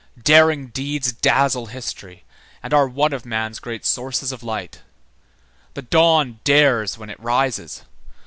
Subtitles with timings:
[0.23, 2.23] Daring deeds dazzle history
[2.63, 4.81] and are one of man's great sources of light.
[5.75, 7.83] The dawn dares when it rises.